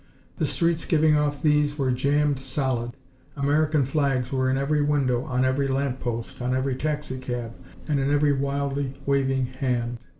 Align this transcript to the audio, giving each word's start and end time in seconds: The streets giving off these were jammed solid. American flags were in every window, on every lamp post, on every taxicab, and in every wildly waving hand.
The 0.39 0.47
streets 0.47 0.83
giving 0.85 1.15
off 1.15 1.43
these 1.43 1.77
were 1.77 1.91
jammed 1.91 2.39
solid. 2.39 2.93
American 3.37 3.85
flags 3.85 4.31
were 4.31 4.49
in 4.49 4.57
every 4.57 4.81
window, 4.81 5.23
on 5.25 5.45
every 5.45 5.67
lamp 5.67 5.99
post, 5.99 6.41
on 6.41 6.55
every 6.55 6.75
taxicab, 6.75 7.53
and 7.87 7.99
in 7.99 8.09
every 8.09 8.33
wildly 8.33 8.95
waving 9.05 9.45
hand. 9.45 9.99